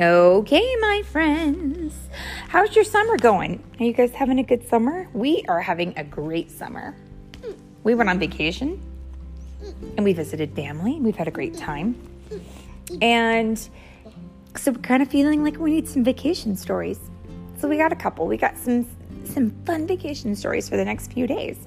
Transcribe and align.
Okay, 0.00 0.76
my 0.80 1.02
friends. 1.12 1.94
How's 2.48 2.74
your 2.74 2.86
summer 2.86 3.18
going? 3.18 3.62
Are 3.78 3.84
you 3.84 3.92
guys 3.92 4.12
having 4.12 4.38
a 4.38 4.42
good 4.42 4.66
summer? 4.66 5.06
We 5.12 5.44
are 5.46 5.60
having 5.60 5.92
a 5.98 6.04
great 6.04 6.50
summer. 6.50 6.96
We 7.84 7.94
went 7.94 8.08
on 8.08 8.18
vacation 8.18 8.80
and 9.98 10.02
we 10.02 10.14
visited 10.14 10.56
family. 10.56 10.98
We've 11.00 11.16
had 11.16 11.28
a 11.28 11.30
great 11.30 11.54
time. 11.54 11.96
And 13.02 13.58
so 14.56 14.72
we're 14.72 14.78
kind 14.78 15.02
of 15.02 15.10
feeling 15.10 15.44
like 15.44 15.58
we 15.58 15.70
need 15.70 15.86
some 15.86 16.02
vacation 16.02 16.56
stories. 16.56 16.98
So 17.58 17.68
we 17.68 17.76
got 17.76 17.92
a 17.92 17.96
couple. 17.96 18.26
We 18.26 18.38
got 18.38 18.56
some 18.56 18.86
some 19.26 19.50
fun 19.66 19.86
vacation 19.86 20.34
stories 20.34 20.66
for 20.66 20.78
the 20.78 20.84
next 20.86 21.12
few 21.12 21.26
days. 21.26 21.58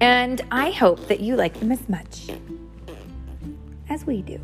And 0.00 0.40
I 0.52 0.70
hope 0.70 1.08
that 1.08 1.18
you 1.18 1.34
like 1.34 1.58
them 1.58 1.72
as 1.72 1.88
much 1.88 2.30
as 3.90 4.06
we 4.06 4.22
do. 4.22 4.38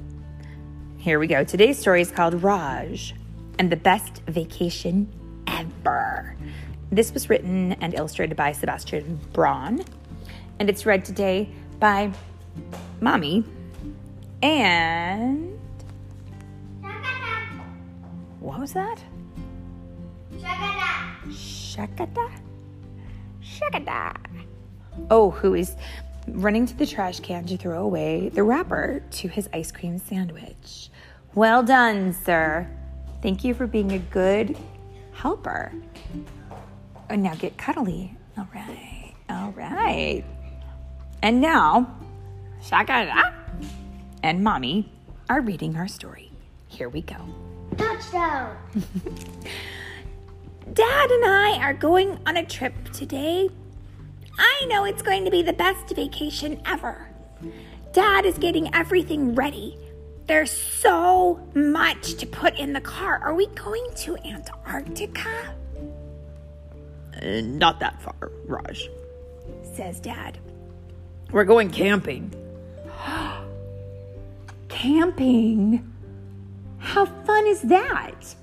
Here 1.03 1.19
we 1.19 1.27
go. 1.27 1.43
Today's 1.43 1.81
story 1.81 2.01
is 2.01 2.13
called 2.13 2.45
Raj 2.45 3.13
and 3.59 3.73
the 3.73 3.77
Best 3.77 4.23
Vacation 4.29 5.13
Ever. 5.49 6.37
This 6.93 7.13
was 7.13 7.29
written 7.29 7.73
and 7.81 7.93
illustrated 7.93 8.37
by 8.37 8.53
Sebastien 8.53 9.19
Braun, 9.33 9.85
and 10.61 10.71
it's 10.71 10.87
read 10.87 11.05
today 11.05 11.49
by 11.81 12.13
Mommy 13.01 13.43
and. 14.45 15.59
What 18.39 18.61
was 18.61 18.73
that? 18.75 19.03
Shakada. 21.31 22.31
Shakada. 23.43 24.15
Oh, 25.11 25.31
who 25.31 25.55
is 25.55 25.75
running 26.29 26.67
to 26.67 26.77
the 26.77 26.87
trash 26.87 27.21
can 27.21 27.45
to 27.47 27.57
throw 27.57 27.83
away 27.83 28.29
the 28.29 28.43
wrapper 28.43 29.03
to 29.11 29.29
his 29.29 29.49
ice 29.53 29.73
cream 29.73 29.99
sandwich. 29.99 30.91
Well 31.35 31.63
done, 31.63 32.13
sir. 32.13 32.69
Thank 33.23 33.45
you 33.45 33.55
for 33.55 33.67
being 33.67 33.93
a 33.93 33.99
good 33.99 34.57
helper. 35.13 35.73
And 37.09 37.23
now 37.23 37.35
get 37.35 37.57
cuddly. 37.57 38.17
All 38.37 38.49
right. 38.55 39.15
All 39.29 39.53
right. 39.53 40.25
And 41.23 41.41
now, 41.41 41.95
Shakada 42.63 43.33
and 44.23 44.43
Mommy 44.43 44.91
are 45.29 45.41
reading 45.41 45.77
our 45.77 45.89
story. 45.89 46.31
Here 46.69 46.89
we 46.89 47.03
go. 47.03 47.17
Touchdown! 47.77 48.57
Dad 50.73 51.11
and 51.11 51.25
I 51.25 51.59
are 51.63 51.75
going 51.75 52.19
on 52.27 52.37
a 52.37 52.45
trip 52.45 52.73
today. 52.93 53.51
I 54.39 54.67
know 54.67 54.85
it's 54.85 55.03
going 55.03 55.25
to 55.25 55.31
be 55.31 55.43
the 55.43 55.53
best 55.53 55.95
vacation 55.95 56.61
ever. 56.67 57.09
Dad 57.93 58.25
is 58.25 58.39
getting 58.39 58.75
everything 58.75 59.35
ready. 59.35 59.79
There's 60.27 60.51
so 60.51 61.41
much 61.55 62.15
to 62.15 62.27
put 62.27 62.59
in 62.59 62.73
the 62.73 62.81
car. 62.81 63.19
Are 63.23 63.35
we 63.35 63.47
going 63.49 63.87
to 63.97 64.17
Antarctica? 64.25 65.55
Uh, 67.21 67.41
not 67.43 67.81
that 67.81 68.01
far, 68.01 68.31
Raj. 68.47 68.89
Says 69.75 70.01
Dad. 70.01 70.39
We're 71.31 71.45
going 71.45 71.71
camping. 71.71 72.33
Camping? 74.69 75.93
How 76.79 77.05
fun 77.05 77.47
is 77.47 77.63
that? 77.63 78.35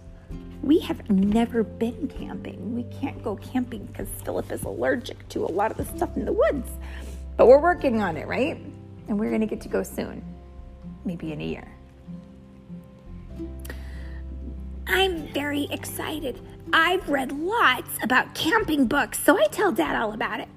We 0.61 0.79
have 0.79 1.09
never 1.09 1.63
been 1.63 2.07
camping. 2.07 2.75
We 2.75 2.83
can't 2.99 3.23
go 3.23 3.37
camping 3.37 3.85
because 3.85 4.07
Philip 4.23 4.51
is 4.51 4.63
allergic 4.63 5.27
to 5.29 5.45
a 5.45 5.47
lot 5.47 5.71
of 5.71 5.77
the 5.77 5.85
stuff 5.97 6.15
in 6.17 6.25
the 6.25 6.33
woods. 6.33 6.69
But 7.37 7.47
we're 7.47 7.61
working 7.61 8.01
on 8.01 8.17
it, 8.17 8.27
right? 8.27 8.57
And 9.07 9.19
we're 9.19 9.29
going 9.29 9.41
to 9.41 9.47
get 9.47 9.61
to 9.61 9.69
go 9.69 9.83
soon. 9.83 10.23
Maybe 11.05 11.31
in 11.31 11.39
a 11.39 11.45
year. 11.45 11.67
I'm 14.85 15.27
very 15.33 15.67
excited. 15.71 16.41
I've 16.73 17.07
read 17.07 17.31
lots 17.31 17.89
about 18.03 18.35
camping 18.35 18.85
books, 18.85 19.23
so 19.23 19.37
I 19.37 19.47
tell 19.47 19.71
Dad 19.71 19.95
all 19.95 20.13
about 20.13 20.39
it. 20.39 20.49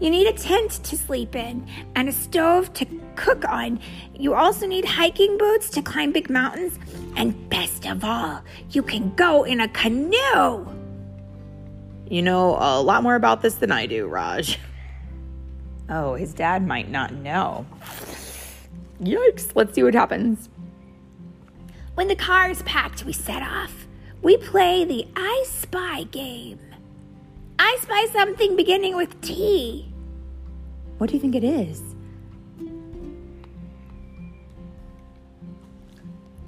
You 0.00 0.08
need 0.08 0.26
a 0.26 0.32
tent 0.32 0.70
to 0.84 0.96
sleep 0.96 1.36
in 1.36 1.66
and 1.94 2.08
a 2.08 2.12
stove 2.12 2.72
to 2.74 2.86
cook 3.16 3.44
on. 3.46 3.78
You 4.14 4.32
also 4.32 4.66
need 4.66 4.86
hiking 4.86 5.36
boots 5.36 5.68
to 5.70 5.82
climb 5.82 6.10
big 6.10 6.30
mountains. 6.30 6.78
And 7.16 7.50
best 7.50 7.86
of 7.86 8.02
all, 8.02 8.42
you 8.70 8.82
can 8.82 9.14
go 9.14 9.44
in 9.44 9.60
a 9.60 9.68
canoe. 9.68 10.66
You 12.08 12.22
know 12.22 12.56
a 12.58 12.80
lot 12.80 13.02
more 13.02 13.14
about 13.14 13.42
this 13.42 13.56
than 13.56 13.70
I 13.70 13.84
do, 13.84 14.06
Raj. 14.06 14.58
Oh, 15.90 16.14
his 16.14 16.32
dad 16.32 16.66
might 16.66 16.88
not 16.88 17.12
know. 17.12 17.66
Yikes, 19.02 19.52
let's 19.54 19.74
see 19.74 19.82
what 19.82 19.94
happens. 19.94 20.48
When 21.94 22.08
the 22.08 22.16
car 22.16 22.48
is 22.48 22.62
packed, 22.62 23.04
we 23.04 23.12
set 23.12 23.42
off. 23.42 23.86
We 24.22 24.38
play 24.38 24.84
the 24.84 25.06
I 25.14 25.44
Spy 25.46 26.04
game. 26.04 26.58
I 27.58 27.76
spy 27.82 28.06
something 28.12 28.56
beginning 28.56 28.96
with 28.96 29.20
T. 29.20 29.89
What 31.00 31.08
do 31.08 31.16
you 31.16 31.20
think 31.20 31.34
it 31.34 31.44
is? 31.44 31.82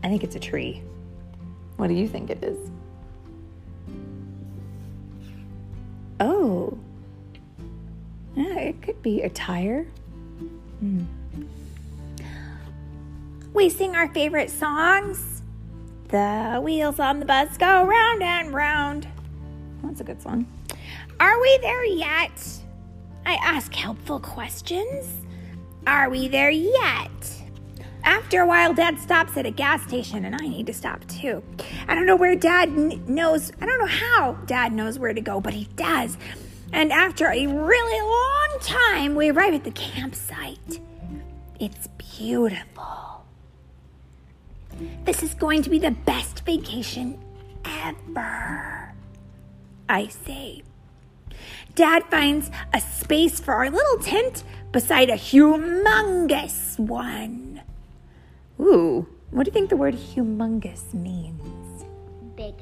I 0.04 0.08
think 0.08 0.22
it's 0.22 0.36
a 0.36 0.38
tree. 0.38 0.82
What 1.78 1.88
do 1.88 1.94
you 1.94 2.06
think 2.06 2.28
it 2.28 2.44
is? 2.44 2.58
Oh. 6.20 6.76
Yeah, 8.36 8.58
it 8.58 8.82
could 8.82 9.00
be 9.00 9.22
a 9.22 9.30
tire. 9.30 9.86
Hmm. 10.80 11.04
We 13.54 13.70
sing 13.70 13.96
our 13.96 14.12
favorite 14.12 14.50
songs. 14.50 15.40
The 16.08 16.60
wheels 16.62 17.00
on 17.00 17.20
the 17.20 17.24
bus 17.24 17.56
go 17.56 17.86
round 17.86 18.22
and 18.22 18.52
round. 18.52 19.08
That's 19.82 20.02
a 20.02 20.04
good 20.04 20.20
song. 20.20 20.46
Are 21.18 21.40
we 21.40 21.58
there 21.62 21.86
yet? 21.86 22.61
I 23.24 23.34
ask 23.42 23.72
helpful 23.74 24.20
questions. 24.20 25.06
Are 25.86 26.10
we 26.10 26.28
there 26.28 26.50
yet? 26.50 27.42
After 28.04 28.40
a 28.40 28.46
while, 28.46 28.74
Dad 28.74 28.98
stops 28.98 29.36
at 29.36 29.46
a 29.46 29.50
gas 29.50 29.82
station, 29.86 30.24
and 30.24 30.34
I 30.34 30.46
need 30.46 30.66
to 30.66 30.74
stop 30.74 31.06
too. 31.06 31.42
I 31.86 31.94
don't 31.94 32.06
know 32.06 32.16
where 32.16 32.34
Dad 32.34 32.68
n- 32.68 33.02
knows, 33.06 33.52
I 33.60 33.66
don't 33.66 33.78
know 33.78 33.86
how 33.86 34.32
Dad 34.46 34.72
knows 34.72 34.98
where 34.98 35.14
to 35.14 35.20
go, 35.20 35.40
but 35.40 35.54
he 35.54 35.66
does. 35.76 36.18
And 36.72 36.92
after 36.92 37.26
a 37.26 37.46
really 37.46 38.00
long 38.00 38.60
time, 38.60 39.14
we 39.14 39.30
arrive 39.30 39.54
at 39.54 39.64
the 39.64 39.70
campsite. 39.70 40.80
It's 41.60 41.86
beautiful. 42.16 43.24
This 45.04 45.22
is 45.22 45.34
going 45.34 45.62
to 45.62 45.70
be 45.70 45.78
the 45.78 45.90
best 45.92 46.44
vacation 46.44 47.18
ever. 47.64 48.94
I 49.88 50.08
say. 50.08 50.62
Dad 51.74 52.04
finds 52.10 52.50
a 52.72 52.80
space 52.80 53.40
for 53.40 53.54
our 53.54 53.70
little 53.70 53.98
tent 53.98 54.44
beside 54.72 55.10
a 55.10 55.14
humongous 55.14 56.78
one. 56.78 57.62
Ooh, 58.60 59.06
what 59.30 59.44
do 59.44 59.48
you 59.48 59.52
think 59.52 59.70
the 59.70 59.76
word 59.76 59.94
humongous 59.94 60.92
means? 60.94 61.84
Big. 62.36 62.54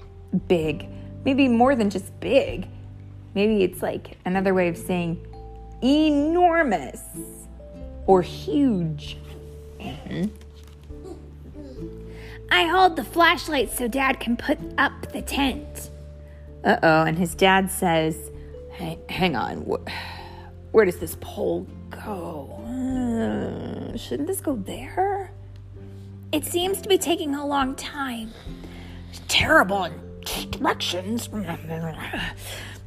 Big. 0.48 0.88
Maybe 1.24 1.48
more 1.48 1.74
than 1.74 1.90
just 1.90 2.18
big. 2.20 2.66
Maybe 3.34 3.62
it's 3.62 3.82
like 3.82 4.18
another 4.24 4.54
way 4.54 4.68
of 4.68 4.76
saying 4.76 5.24
enormous 5.82 7.02
or 8.06 8.22
huge. 8.22 9.16
Mm-hmm. 9.78 10.26
I 12.50 12.64
hold 12.64 12.96
the 12.96 13.04
flashlight 13.04 13.70
so 13.70 13.86
Dad 13.86 14.18
can 14.18 14.36
put 14.36 14.58
up 14.76 15.12
the 15.12 15.22
tent. 15.22 15.90
Uh 16.64 16.76
oh, 16.82 17.02
and 17.04 17.16
his 17.16 17.34
dad 17.34 17.70
says, 17.70 18.30
hey, 18.80 18.98
Hang 19.08 19.36
on, 19.36 19.58
where 20.72 20.84
does 20.84 20.98
this 20.98 21.16
pole 21.20 21.66
go? 21.91 22.50
Uh, 22.66 23.97
shouldn't 23.97 24.27
this 24.27 24.41
go 24.41 24.56
there? 24.56 25.32
It 26.32 26.44
seems 26.47 26.80
to 26.80 26.88
be 26.88 26.97
taking 26.97 27.34
a 27.34 27.47
long 27.47 27.74
time. 27.74 28.32
It's 29.10 29.21
Terrible 29.28 29.84
instructions. 29.84 31.28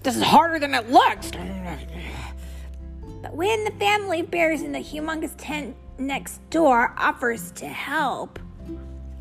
This 0.02 0.16
is 0.16 0.24
harder 0.24 0.60
than 0.60 0.74
it 0.74 0.90
looks. 0.90 1.32
But 3.22 3.36
when 3.36 3.64
the 3.64 3.72
family 3.72 4.22
of 4.22 4.32
bears 4.32 4.62
in 4.62 4.72
the 4.72 4.80
humongous 4.80 5.34
tent 5.38 5.76
next 5.98 6.42
door 6.50 6.94
offers 6.98 7.52
to 7.52 7.68
help, 7.68 8.40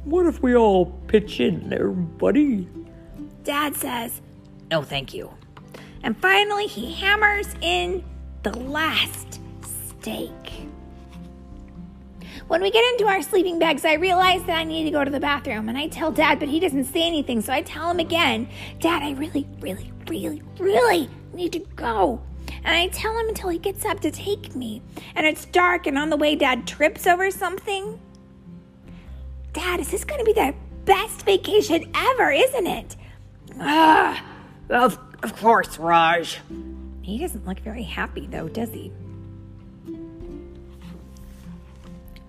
What 0.04 0.26
if 0.26 0.42
we 0.42 0.56
all 0.56 0.86
pitch 1.06 1.38
in 1.40 1.68
there, 1.68 1.88
buddy? 1.88 2.68
Dad 3.44 3.76
says, 3.76 4.20
No, 4.70 4.82
thank 4.82 5.14
you. 5.14 5.30
And 6.02 6.16
finally, 6.16 6.66
he 6.66 6.92
hammers 6.92 7.54
in 7.60 8.04
the 8.42 8.56
last 8.58 9.40
stake. 9.62 10.68
When 12.48 12.60
we 12.60 12.70
get 12.70 12.84
into 12.92 13.06
our 13.06 13.22
sleeping 13.22 13.58
bags, 13.58 13.84
I 13.84 13.94
realize 13.94 14.42
that 14.44 14.58
I 14.58 14.64
need 14.64 14.84
to 14.84 14.90
go 14.90 15.04
to 15.04 15.10
the 15.10 15.20
bathroom. 15.20 15.68
And 15.68 15.78
I 15.78 15.86
tell 15.88 16.10
Dad, 16.10 16.38
but 16.38 16.48
he 16.48 16.60
doesn't 16.60 16.84
say 16.84 17.06
anything. 17.06 17.40
So 17.40 17.52
I 17.52 17.62
tell 17.62 17.90
him 17.90 18.00
again, 18.00 18.48
Dad, 18.80 19.02
I 19.02 19.12
really, 19.12 19.46
really, 19.60 19.92
really, 20.08 20.42
really 20.58 21.08
need 21.32 21.52
to 21.52 21.60
go. 21.76 22.20
And 22.64 22.76
I 22.76 22.88
tell 22.88 23.16
him 23.16 23.28
until 23.28 23.48
he 23.48 23.58
gets 23.58 23.84
up 23.84 24.00
to 24.00 24.10
take 24.10 24.54
me. 24.54 24.82
And 25.14 25.26
it's 25.26 25.46
dark, 25.46 25.86
and 25.86 25.96
on 25.96 26.10
the 26.10 26.16
way, 26.16 26.34
Dad 26.36 26.66
trips 26.66 27.06
over 27.06 27.30
something. 27.30 28.00
Dad, 29.52 29.80
is 29.80 29.90
this 29.90 30.04
going 30.04 30.20
to 30.20 30.24
be 30.24 30.32
the 30.32 30.54
best 30.84 31.22
vacation 31.22 31.90
ever, 31.94 32.30
isn't 32.30 32.66
it? 32.66 32.96
Ah, 33.60 34.24
of, 34.70 34.98
of 35.22 35.36
course, 35.36 35.78
Raj. 35.78 36.40
He 37.02 37.18
doesn't 37.18 37.46
look 37.46 37.60
very 37.60 37.82
happy, 37.82 38.26
though, 38.26 38.48
does 38.48 38.70
he? 38.70 38.92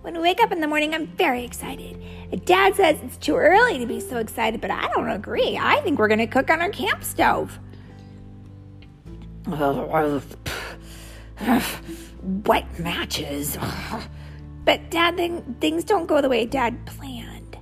When 0.02 0.14
we 0.14 0.20
wake 0.20 0.40
up 0.40 0.52
in 0.52 0.60
the 0.60 0.66
morning, 0.66 0.94
I'm 0.94 1.06
very 1.06 1.44
excited. 1.44 1.98
Dad 2.44 2.74
says 2.74 2.98
it's 3.02 3.16
too 3.16 3.36
early 3.36 3.78
to 3.78 3.86
be 3.86 4.00
so 4.00 4.18
excited, 4.18 4.60
but 4.60 4.70
I 4.70 4.88
don't 4.88 5.08
agree. 5.08 5.56
I 5.56 5.80
think 5.80 5.98
we're 5.98 6.08
going 6.08 6.18
to 6.18 6.26
cook 6.26 6.50
on 6.50 6.60
our 6.60 6.68
camp 6.68 7.02
stove. 7.02 7.58
Wet 12.44 12.78
matches. 12.78 13.56
But 14.64 14.90
Dad, 14.90 15.16
things 15.60 15.84
don't 15.84 16.06
go 16.06 16.20
the 16.20 16.28
way 16.28 16.44
Dad 16.46 16.84
planned. 16.86 17.56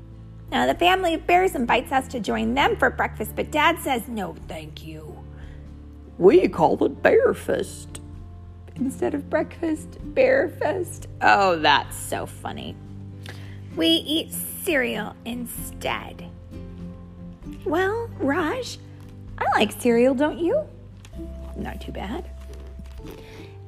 Now, 0.51 0.67
the 0.67 0.75
family 0.75 1.15
of 1.15 1.27
bears 1.27 1.55
invites 1.55 1.93
us 1.93 2.09
to 2.09 2.21
join 2.21 2.55
them 2.55 2.77
for 2.77 2.91
breakfast, 2.91 3.37
but 3.37 3.51
Dad 3.51 3.79
says 3.79 4.07
no, 4.09 4.35
thank 4.49 4.85
you. 4.85 5.22
We 6.19 6.49
call 6.49 6.83
it 6.85 7.03
Bearfest. 7.03 8.01
Instead 8.77 9.15
of 9.15 9.29
breakfast, 9.29 9.99
Bearfest. 10.15 11.07
Oh, 11.21 11.59
that's 11.59 11.97
so 11.97 12.27
funny. 12.27 12.75
We 13.77 13.87
eat 13.87 14.33
cereal 14.33 15.15
instead. 15.25 16.29
Well, 17.65 18.11
Raj, 18.19 18.79
I 19.39 19.45
like 19.59 19.73
cereal, 19.81 20.15
don't 20.15 20.39
you? 20.39 20.63
Not 21.57 21.81
too 21.81 21.93
bad. 21.93 22.31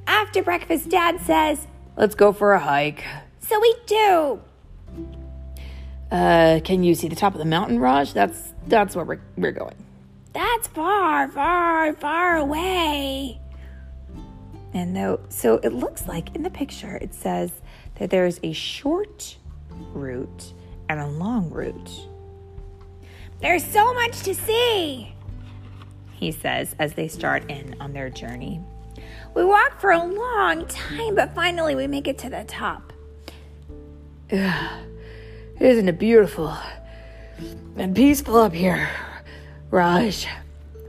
After 0.07 0.43
breakfast, 0.43 0.89
Dad 0.89 1.21
says, 1.21 1.67
Let's 1.97 2.15
go 2.15 2.33
for 2.33 2.53
a 2.53 2.59
hike. 2.59 3.05
So 3.41 3.61
we 3.61 3.77
do. 3.87 4.41
Uh, 6.11 6.61
can 6.65 6.83
you 6.83 6.95
see 6.95 7.09
the 7.09 7.17
top 7.17 7.35
of 7.35 7.39
the 7.39 7.45
mountain, 7.45 7.79
Raj? 7.79 8.13
That's 8.13 8.53
that's 8.67 8.97
where 8.97 9.05
we're, 9.05 9.21
we're 9.37 9.53
going. 9.53 9.75
That's 10.35 10.67
far, 10.69 11.29
far, 11.29 11.93
far 11.95 12.37
away. 12.37 13.41
And 14.75 14.97
though, 14.97 15.21
so 15.29 15.55
it 15.59 15.73
looks 15.73 16.09
like 16.09 16.35
in 16.35 16.43
the 16.43 16.51
picture 16.51 16.97
it 16.97 17.15
says 17.15 17.53
that 17.95 18.11
there's 18.11 18.41
a 18.43 18.53
short 18.53 19.37
route 19.93 20.53
and 20.89 21.01
a 21.01 21.07
long 21.07 21.49
route. 21.49 22.09
There's 23.41 23.65
so 23.65 23.95
much 23.95 24.23
to 24.23 24.35
see, 24.35 25.15
he 26.13 26.33
says 26.33 26.75
as 26.79 26.95
they 26.95 27.09
start 27.09 27.49
in 27.49 27.77
on 27.81 27.93
their 27.93 28.11
journey. 28.11 28.61
We 29.35 29.45
walk 29.45 29.81
for 29.81 29.93
a 29.93 30.05
long 30.05 30.67
time, 30.67 31.15
but 31.15 31.35
finally 31.35 31.75
we 31.75 31.87
make 31.87 32.09
it 32.09 32.19
to 32.19 32.31
the 32.31 32.45
top. 32.45 32.93
Isn't 34.31 35.89
it 35.89 35.99
beautiful 35.99 36.57
and 37.77 37.95
peaceful 37.95 38.37
up 38.37 38.53
here, 38.53 38.89
Raj? 39.75 40.29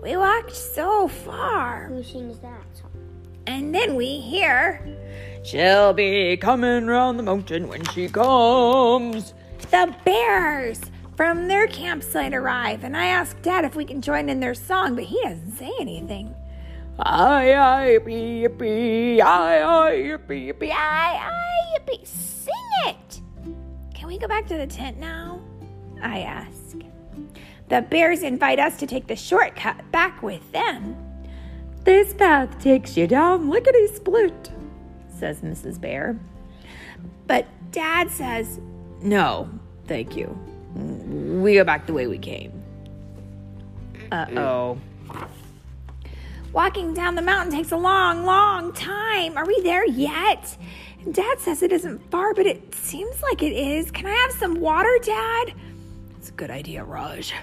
We 0.04 0.16
walked 0.16 0.56
so 0.56 1.08
far. 1.08 1.86
Who 1.88 2.04
sings 2.04 2.38
that 2.40 2.62
song? 2.80 2.92
And 3.48 3.74
then 3.74 3.96
we 3.96 4.20
hear 4.20 4.80
She'll 5.44 5.92
be 5.92 6.38
coming 6.38 6.86
round 6.86 7.18
the 7.18 7.24
mountain 7.24 7.68
when 7.68 7.84
she 7.86 8.08
comes. 8.08 9.34
the 9.72 9.96
bears 10.06 10.80
from 11.16 11.48
their 11.48 11.66
campsite 11.66 12.36
arrive. 12.36 12.84
And 12.84 12.96
I 12.96 13.08
ask 13.08 13.42
Dad 13.42 13.66
if 13.66 13.76
we 13.76 13.86
can 13.86 14.02
join 14.02 14.30
in 14.30 14.40
their 14.40 14.54
song, 14.54 14.94
but 14.94 15.06
he 15.06 15.20
doesn't 15.24 15.54
say 15.58 15.72
anything. 15.80 16.36
Aye, 17.00 17.54
aye, 17.56 17.98
yippee, 18.00 18.44
yippee, 18.44 19.20
aye, 19.20 19.64
aye, 19.64 19.96
yippee, 19.96 20.54
yippee. 20.54 20.72
Aye, 20.72 21.20
aye, 21.32 21.80
yippee. 21.80 22.06
Sing 22.06 22.54
it. 22.86 23.20
Can 23.96 24.08
we 24.08 24.20
go 24.20 24.28
back 24.28 24.46
to 24.48 24.58
the 24.58 24.68
tent 24.68 25.00
now? 25.00 25.42
I 26.04 26.20
ask. 26.22 26.78
The 27.70 27.82
bears 27.82 28.22
invite 28.22 28.60
us 28.60 28.78
to 28.78 28.88
take 28.88 29.08
the 29.08 29.16
shortcut 29.16 29.92
back 29.92 30.22
with 30.22 30.52
them. 30.52 30.96
This 31.84 32.14
path 32.14 32.60
takes 32.60 32.96
you 32.98 33.08
down 33.08 33.50
lickety 33.50 33.88
split, 33.88 34.52
says 35.18 35.42
Mrs. 35.42 35.80
Bear. 35.80 36.20
But 37.28 37.48
Dad 37.72 38.10
says, 38.12 38.60
No, 39.02 39.50
thank 39.88 40.16
you. 40.16 40.28
We 40.76 41.56
go 41.56 41.64
back 41.64 41.88
the 41.88 41.94
way 41.94 42.08
we 42.08 42.18
came. 42.18 42.52
Uh 44.12 44.26
oh. 44.38 44.78
walking 46.54 46.94
down 46.94 47.16
the 47.16 47.22
mountain 47.22 47.52
takes 47.52 47.72
a 47.72 47.78
long, 47.78 48.26
long 48.26 48.72
time. 48.74 49.38
Are 49.38 49.46
we 49.46 49.60
there 49.62 49.86
yet? 49.88 50.56
Dad 51.12 51.40
says 51.40 51.62
it 51.64 51.72
isn't 51.72 52.00
far, 52.12 52.34
but 52.34 52.46
it 52.46 52.74
seems 52.74 53.22
like 53.22 53.42
it 53.44 53.54
is. 53.54 53.92
Can 53.92 54.06
I 54.08 54.14
have 54.16 54.32
some 54.34 54.56
water, 54.60 54.98
Dad? 55.04 55.54
It's 56.18 56.30
a 56.30 56.34
good 56.34 56.50
idea, 56.52 56.84
Raj. 56.84 57.34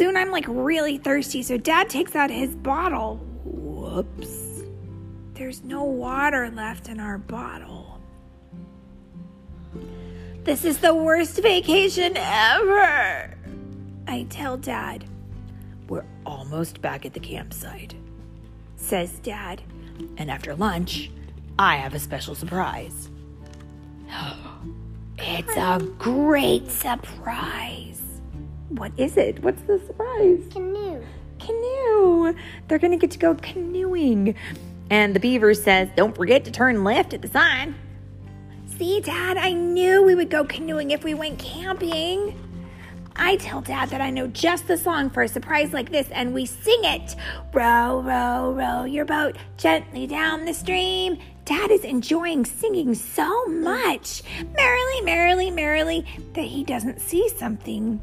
Soon 0.00 0.16
I'm 0.16 0.30
like 0.30 0.46
really 0.48 0.96
thirsty, 0.96 1.42
so 1.42 1.58
Dad 1.58 1.90
takes 1.90 2.16
out 2.16 2.30
his 2.30 2.56
bottle. 2.56 3.16
Whoops. 3.44 4.62
There's 5.34 5.62
no 5.62 5.84
water 5.84 6.50
left 6.50 6.88
in 6.88 6.98
our 6.98 7.18
bottle. 7.18 8.00
This 10.42 10.64
is 10.64 10.78
the 10.78 10.94
worst 10.94 11.42
vacation 11.42 12.14
ever. 12.16 13.36
I 14.08 14.26
tell 14.30 14.56
Dad, 14.56 15.04
We're 15.86 16.06
almost 16.24 16.80
back 16.80 17.04
at 17.04 17.12
the 17.12 17.20
campsite. 17.20 17.94
says 18.76 19.18
Dad. 19.18 19.60
And 20.16 20.30
after 20.30 20.54
lunch, 20.54 21.10
I 21.58 21.76
have 21.76 21.92
a 21.92 21.98
special 21.98 22.34
surprise. 22.34 23.10
It's 25.18 25.54
a 25.58 25.78
great 25.98 26.70
surprise. 26.70 27.99
What 28.70 28.92
is 28.96 29.16
it? 29.16 29.42
What's 29.42 29.62
the 29.62 29.80
surprise? 29.86 30.42
Canoe. 30.52 31.04
Canoe. 31.40 32.34
They're 32.68 32.78
going 32.78 32.92
to 32.92 32.96
get 32.96 33.10
to 33.12 33.18
go 33.18 33.34
canoeing. 33.34 34.36
And 34.90 35.14
the 35.14 35.20
beaver 35.20 35.54
says, 35.54 35.88
Don't 35.96 36.14
forget 36.14 36.44
to 36.44 36.52
turn 36.52 36.84
left 36.84 37.12
at 37.12 37.20
the 37.20 37.28
sign. 37.28 37.74
See, 38.78 39.00
Dad, 39.00 39.36
I 39.36 39.52
knew 39.52 40.04
we 40.04 40.14
would 40.14 40.30
go 40.30 40.44
canoeing 40.44 40.92
if 40.92 41.02
we 41.02 41.14
went 41.14 41.38
camping. 41.38 42.38
I 43.16 43.36
tell 43.36 43.60
Dad 43.60 43.90
that 43.90 44.00
I 44.00 44.10
know 44.10 44.28
just 44.28 44.68
the 44.68 44.78
song 44.78 45.10
for 45.10 45.24
a 45.24 45.28
surprise 45.28 45.72
like 45.72 45.90
this, 45.90 46.08
and 46.12 46.32
we 46.32 46.46
sing 46.46 46.80
it. 46.84 47.16
Row, 47.52 48.00
row, 48.00 48.52
row 48.52 48.84
your 48.84 49.04
boat 49.04 49.36
gently 49.56 50.06
down 50.06 50.44
the 50.44 50.54
stream. 50.54 51.18
Dad 51.44 51.72
is 51.72 51.84
enjoying 51.84 52.44
singing 52.44 52.94
so 52.94 53.46
much, 53.46 54.22
merrily, 54.56 55.00
merrily, 55.02 55.50
merrily, 55.50 56.06
that 56.34 56.44
he 56.44 56.62
doesn't 56.62 57.00
see 57.00 57.28
something 57.30 58.00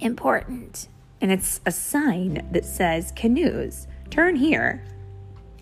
important. 0.00 0.88
And 1.20 1.32
it's 1.32 1.60
a 1.66 1.72
sign 1.72 2.46
that 2.52 2.64
says 2.64 3.12
canoes. 3.16 3.86
Turn 4.10 4.36
here. 4.36 4.84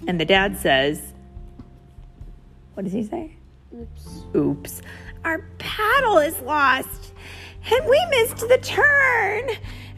And 0.06 0.20
the 0.20 0.24
dad 0.24 0.58
says, 0.58 1.14
What 2.74 2.84
does 2.84 2.92
he 2.92 3.04
say? 3.04 3.36
Oops. 3.74 4.22
Oops. 4.34 4.82
Our 5.24 5.38
paddle 5.58 6.18
is 6.18 6.38
lost, 6.40 7.14
and 7.72 7.88
we 7.88 8.04
missed 8.10 8.46
the 8.48 8.58
turn. 8.58 9.48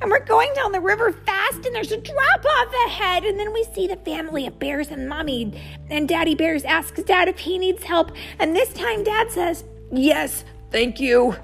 And 0.01 0.11
we're 0.11 0.25
going 0.25 0.53
down 0.55 0.73
the 0.73 0.81
river 0.81 1.11
fast, 1.11 1.65
and 1.65 1.75
there's 1.75 1.91
a 1.91 1.97
drop 1.97 2.45
off 2.45 2.75
ahead. 2.87 3.25
And 3.25 3.41
then 3.41 3.53
we 3.53 3.65
see 3.75 3.87
the 3.87 3.97
family 3.97 4.47
of 4.47 4.59
bears 4.59 4.91
and 4.91 5.09
mommy. 5.09 5.59
And 5.89 6.07
Daddy 6.07 6.35
Bears 6.35 6.65
asks 6.65 7.03
Dad 7.03 7.29
if 7.29 7.39
he 7.39 7.57
needs 7.57 7.83
help. 7.83 8.13
And 8.39 8.55
this 8.55 8.73
time, 8.75 9.03
Dad 9.03 9.31
says, 9.31 9.65
Yes, 9.91 10.45
thank 10.71 11.01
you. 11.01 11.35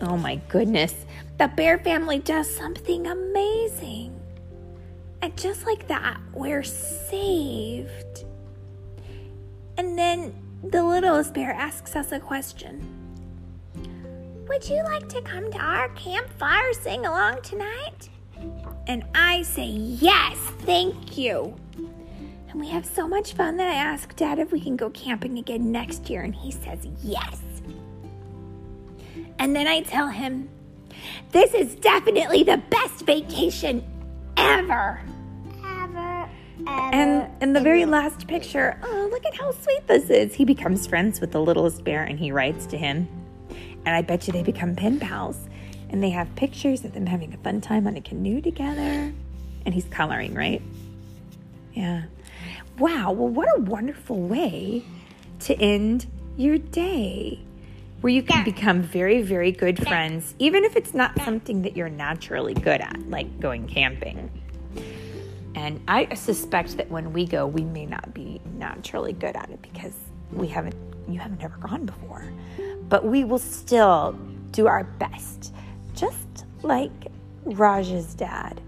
Oh 0.00 0.16
my 0.16 0.36
goodness. 0.48 1.01
The 1.38 1.48
bear 1.48 1.78
family 1.78 2.18
does 2.18 2.48
something 2.48 3.06
amazing. 3.06 4.18
And 5.22 5.36
just 5.36 5.66
like 5.66 5.86
that, 5.88 6.20
we're 6.34 6.62
saved. 6.62 8.24
And 9.78 9.98
then 9.98 10.34
the 10.62 10.84
littlest 10.84 11.34
bear 11.34 11.52
asks 11.52 11.96
us 11.96 12.12
a 12.12 12.20
question 12.20 12.80
Would 14.48 14.68
you 14.68 14.82
like 14.84 15.08
to 15.08 15.22
come 15.22 15.50
to 15.50 15.58
our 15.58 15.88
campfire 15.90 16.72
sing 16.72 17.06
along 17.06 17.42
tonight? 17.42 18.08
And 18.86 19.04
I 19.14 19.42
say, 19.42 19.66
Yes, 19.66 20.36
thank 20.60 21.16
you. 21.16 21.56
And 21.76 22.60
we 22.60 22.68
have 22.68 22.84
so 22.84 23.08
much 23.08 23.32
fun 23.32 23.56
that 23.56 23.68
I 23.68 23.74
ask 23.74 24.14
Dad 24.14 24.38
if 24.38 24.52
we 24.52 24.60
can 24.60 24.76
go 24.76 24.90
camping 24.90 25.38
again 25.38 25.72
next 25.72 26.10
year, 26.10 26.22
and 26.22 26.34
he 26.34 26.50
says, 26.50 26.86
Yes. 27.02 27.40
And 29.38 29.56
then 29.56 29.66
I 29.66 29.80
tell 29.80 30.08
him, 30.08 30.48
This 31.30 31.54
is 31.54 31.74
definitely 31.76 32.42
the 32.42 32.62
best 32.70 33.04
vacation 33.06 33.84
ever. 34.36 35.00
Ever, 35.64 36.28
ever. 36.60 36.68
And 36.68 37.42
in 37.42 37.52
the 37.52 37.60
very 37.60 37.84
last 37.84 38.26
picture, 38.28 38.78
oh, 38.82 39.08
look 39.10 39.24
at 39.26 39.34
how 39.34 39.52
sweet 39.52 39.86
this 39.86 40.10
is. 40.10 40.34
He 40.34 40.44
becomes 40.44 40.86
friends 40.86 41.20
with 41.20 41.32
the 41.32 41.40
littlest 41.40 41.84
bear 41.84 42.04
and 42.04 42.18
he 42.18 42.32
writes 42.32 42.66
to 42.66 42.76
him. 42.76 43.08
And 43.84 43.96
I 43.96 44.02
bet 44.02 44.26
you 44.26 44.32
they 44.32 44.42
become 44.42 44.76
pen 44.76 45.00
pals. 45.00 45.48
And 45.90 46.02
they 46.02 46.10
have 46.10 46.34
pictures 46.36 46.84
of 46.84 46.94
them 46.94 47.04
having 47.04 47.34
a 47.34 47.36
fun 47.38 47.60
time 47.60 47.86
on 47.86 47.96
a 47.96 48.00
canoe 48.00 48.40
together. 48.40 49.12
And 49.64 49.74
he's 49.74 49.84
coloring, 49.86 50.34
right? 50.34 50.62
Yeah. 51.74 52.04
Wow. 52.78 53.12
Well, 53.12 53.28
what 53.28 53.48
a 53.56 53.60
wonderful 53.60 54.20
way 54.20 54.84
to 55.40 55.54
end 55.60 56.06
your 56.36 56.58
day. 56.58 57.40
Where 58.02 58.12
you 58.12 58.22
can 58.22 58.44
become 58.44 58.82
very, 58.82 59.22
very 59.22 59.52
good 59.52 59.80
friends, 59.86 60.34
even 60.40 60.64
if 60.64 60.74
it's 60.74 60.92
not 60.92 61.16
something 61.22 61.62
that 61.62 61.76
you're 61.76 61.88
naturally 61.88 62.52
good 62.52 62.80
at, 62.80 62.98
like 63.08 63.38
going 63.38 63.66
camping. 63.68 64.28
And 65.54 65.80
I 65.86 66.12
suspect 66.14 66.76
that 66.78 66.90
when 66.90 67.12
we 67.12 67.26
go, 67.26 67.46
we 67.46 67.62
may 67.62 67.86
not 67.86 68.12
be 68.12 68.40
naturally 68.56 69.12
good 69.12 69.36
at 69.36 69.50
it 69.50 69.62
because 69.62 69.94
we 70.32 70.48
haven't, 70.48 70.74
you 71.08 71.20
haven't 71.20 71.40
never 71.40 71.56
gone 71.58 71.86
before. 71.86 72.24
But 72.88 73.04
we 73.04 73.22
will 73.22 73.38
still 73.38 74.18
do 74.50 74.66
our 74.66 74.82
best, 74.82 75.54
just 75.94 76.44
like 76.62 76.90
Raj's 77.44 78.14
dad, 78.14 78.60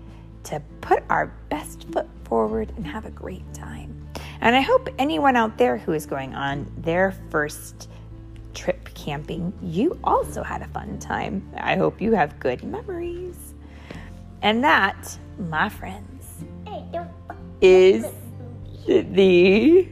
to 0.45 0.63
put 0.81 1.03
our 1.11 1.27
best 1.49 1.89
foot 1.93 2.07
forward 2.23 2.73
and 2.77 2.87
have 2.87 3.05
a 3.05 3.11
great 3.11 3.53
time. 3.53 4.09
And 4.41 4.55
I 4.55 4.61
hope 4.61 4.89
anyone 4.97 5.35
out 5.35 5.59
there 5.59 5.77
who 5.77 5.93
is 5.93 6.07
going 6.07 6.37
on 6.37 6.71
their 6.79 7.17
first 7.31 7.89
trip 8.55 8.89
camping, 8.95 9.53
you 9.63 9.99
also 10.05 10.43
had 10.43 10.63
a 10.63 10.69
fun 10.69 10.99
time. 10.99 11.49
I 11.57 11.77
hope 11.77 12.01
you 12.01 12.13
have 12.13 12.39
good 12.41 12.63
memories. 12.63 13.55
And 14.43 14.63
that, 14.65 15.19
my 15.39 15.69
friends, 15.69 16.45
is 17.61 18.07
the. 18.87 19.89